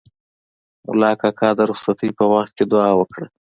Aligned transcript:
ملا 0.87 1.11
کاکا 1.21 1.49
د 1.57 1.59
رخصتۍ 1.69 2.09
په 2.19 2.25
وخت 2.33 2.51
کې 2.57 2.63
دوعا 2.71 2.91
وکړه. 2.97 3.27